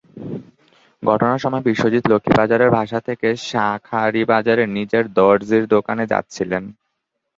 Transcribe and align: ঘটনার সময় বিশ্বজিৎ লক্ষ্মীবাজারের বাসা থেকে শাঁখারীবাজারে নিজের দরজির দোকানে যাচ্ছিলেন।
ঘটনার 1.03 1.39
সময় 1.39 1.63
বিশ্বজিৎ 1.67 2.03
লক্ষ্মীবাজারের 2.11 2.69
বাসা 2.71 2.99
থেকে 3.07 3.27
শাঁখারীবাজারে 3.49 4.63
নিজের 4.77 5.03
দরজির 5.19 5.63
দোকানে 5.75 6.03
যাচ্ছিলেন। 6.11 6.63